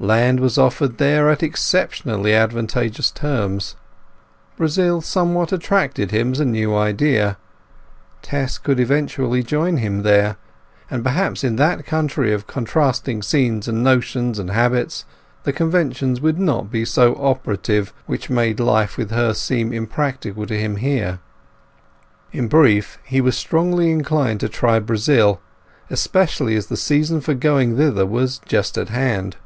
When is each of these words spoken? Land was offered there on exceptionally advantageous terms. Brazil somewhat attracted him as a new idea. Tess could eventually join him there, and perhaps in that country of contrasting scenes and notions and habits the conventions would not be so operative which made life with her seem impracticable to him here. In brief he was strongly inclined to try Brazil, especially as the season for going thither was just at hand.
Land 0.00 0.40
was 0.40 0.58
offered 0.58 0.98
there 0.98 1.30
on 1.30 1.36
exceptionally 1.40 2.34
advantageous 2.34 3.12
terms. 3.12 3.76
Brazil 4.56 5.00
somewhat 5.00 5.52
attracted 5.52 6.10
him 6.10 6.32
as 6.32 6.40
a 6.40 6.44
new 6.44 6.74
idea. 6.76 7.38
Tess 8.20 8.58
could 8.58 8.80
eventually 8.80 9.44
join 9.44 9.76
him 9.76 10.02
there, 10.02 10.36
and 10.90 11.04
perhaps 11.04 11.44
in 11.44 11.54
that 11.56 11.86
country 11.86 12.32
of 12.32 12.48
contrasting 12.48 13.22
scenes 13.22 13.68
and 13.68 13.84
notions 13.84 14.40
and 14.40 14.50
habits 14.50 15.04
the 15.44 15.52
conventions 15.52 16.20
would 16.20 16.40
not 16.40 16.72
be 16.72 16.84
so 16.84 17.14
operative 17.14 17.94
which 18.06 18.28
made 18.28 18.58
life 18.58 18.98
with 18.98 19.12
her 19.12 19.32
seem 19.32 19.72
impracticable 19.72 20.44
to 20.46 20.58
him 20.58 20.74
here. 20.74 21.20
In 22.32 22.48
brief 22.48 22.98
he 23.04 23.20
was 23.20 23.36
strongly 23.36 23.92
inclined 23.92 24.40
to 24.40 24.48
try 24.48 24.80
Brazil, 24.80 25.40
especially 25.88 26.56
as 26.56 26.66
the 26.66 26.76
season 26.76 27.20
for 27.20 27.32
going 27.34 27.76
thither 27.76 28.04
was 28.04 28.40
just 28.44 28.76
at 28.76 28.88
hand. 28.88 29.36